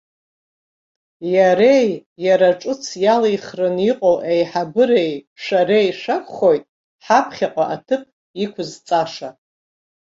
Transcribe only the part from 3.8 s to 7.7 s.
иҟоу аиҳабыреи шәареи шәакәхоит ҳаԥхьаҟа